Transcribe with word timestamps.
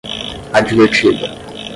advertida 0.59 1.27